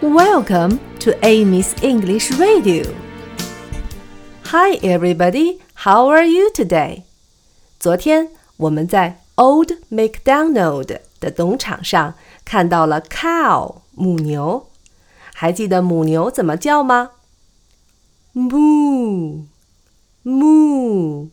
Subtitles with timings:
[0.00, 2.84] Welcome to Amy's English Radio.
[4.44, 5.60] Hi, everybody.
[5.74, 7.02] How are you today?
[7.78, 12.14] 昨天我们在 Old MacDonald 的农场上
[12.44, 14.68] 看到了 cow 母牛，
[15.34, 17.10] 还记得母牛怎么叫吗？
[18.34, 19.44] moo
[20.24, 21.28] moo。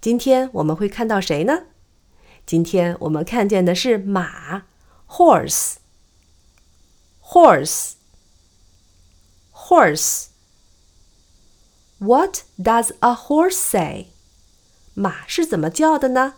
[0.00, 1.64] 今天我们会看到谁呢？
[2.46, 4.62] 今天我们看见的是马，
[5.08, 5.74] horse
[7.34, 7.94] horse
[9.52, 14.08] horse。What does a horse say？
[14.94, 16.34] 马是怎么叫的呢？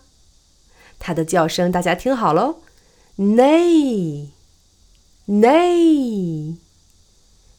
[0.99, 2.63] 它的叫声大家听好喽，
[3.17, 4.31] neigh
[5.27, 6.59] neigh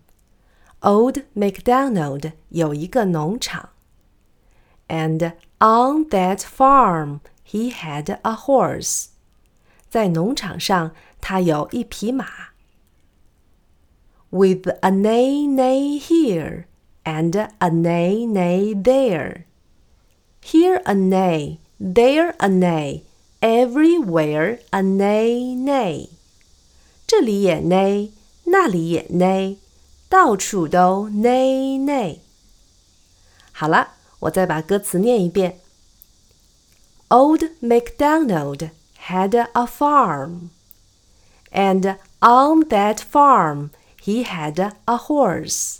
[0.81, 3.71] Old MacDonald 有一个农场
[4.89, 9.07] ，and on that farm he had a horse.
[9.91, 12.27] 在农场上，他有一匹马。
[14.31, 16.65] With a neigh neigh here
[17.05, 19.45] and a neigh neigh there.
[20.43, 23.03] Here a neigh, there a neigh,
[23.41, 26.09] everywhere a neigh neigh.
[27.07, 28.11] 这里也 neigh，
[28.45, 29.57] 那里也 neigh，
[30.11, 32.19] 到处都 neigh neigh。
[33.53, 35.61] 好了， 我再把歌词念一遍。
[37.09, 38.71] Old MacDonald
[39.09, 40.51] had a farm,
[41.51, 43.71] and on that farm
[44.03, 45.79] he had a horse.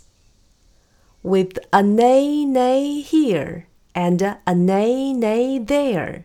[1.21, 6.23] With a neigh neigh here and a neigh neigh there.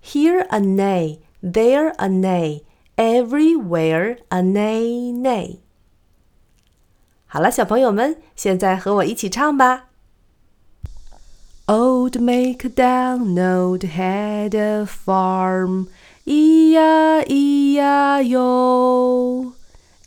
[0.00, 2.62] Here a neigh, there a neigh,
[2.96, 5.58] everywhere a neigh neigh.
[7.26, 9.87] 好了，小朋友们，现在和我一起唱吧。
[11.69, 15.87] Old MacDonald had a farm,
[16.25, 16.73] E-I-E-I-O.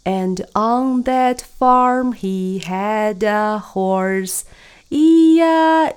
[0.05, 4.45] And on that farm he had a horse,
[4.91, 5.95] E-I-E-I-O.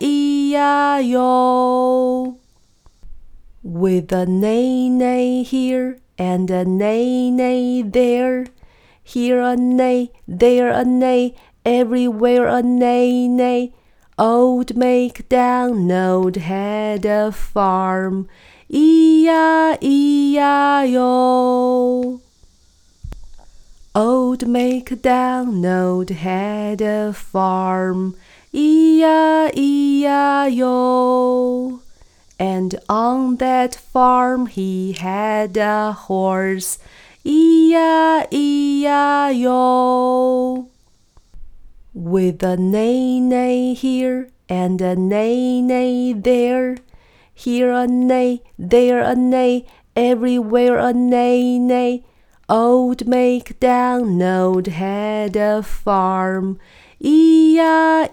[3.63, 8.45] With a neigh neigh here and a neigh neigh there.
[9.03, 11.33] Here a neigh, there a neigh,
[11.65, 13.73] everywhere a neigh neigh.
[14.17, 18.29] Old MacDonald had a farm,
[18.69, 19.81] E-I-E-I-O.
[23.93, 28.15] Old MacDonald had a farm,
[28.53, 29.01] E-I-E-I-O.
[32.39, 36.79] And on that farm he had a horse,
[37.25, 38.23] E-I-E-I-O.
[42.05, 46.77] With a neigh neigh here and a neigh neigh there.
[47.33, 52.03] Here a neigh, there a neigh, everywhere a neigh neigh.
[52.47, 56.59] Old MacDonald had a farm,
[56.99, 58.11] E-I-E-I-O.